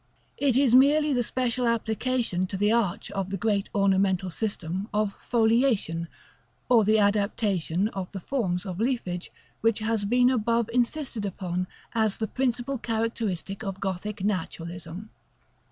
[0.39, 5.13] It is merely the special application to the arch of the great ornamental system of
[5.19, 6.07] FOLIATION;
[6.69, 12.17] or the adaptation of the forms of leafage which has been above insisted upon as
[12.17, 15.11] the principal characteristic of Gothic Naturalism.